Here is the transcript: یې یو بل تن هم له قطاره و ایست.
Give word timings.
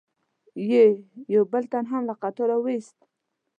یې 0.69 0.83
یو 1.35 1.43
بل 1.51 1.63
تن 1.71 1.85
هم 1.91 2.01
له 2.09 2.13
قطاره 2.21 2.55
و 2.59 2.65
ایست. 2.73 2.97